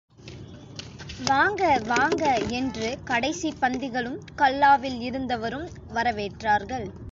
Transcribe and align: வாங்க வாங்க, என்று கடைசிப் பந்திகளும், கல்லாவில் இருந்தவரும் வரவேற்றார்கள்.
வாங்க 1.19 1.61
வாங்க, 1.83 2.23
என்று 2.51 2.97
கடைசிப் 3.03 3.61
பந்திகளும், 3.61 4.19
கல்லாவில் 4.35 4.99
இருந்தவரும் 5.01 5.67
வரவேற்றார்கள். 5.93 6.87